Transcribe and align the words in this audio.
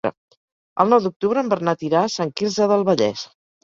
El 0.85 0.89
nou 0.93 1.03
d'octubre 1.05 1.45
en 1.45 1.53
Bernat 1.53 1.87
irà 1.93 2.05
a 2.09 2.13
Sant 2.19 2.37
Quirze 2.43 2.75
del 2.77 2.91
Vallès. 2.93 3.33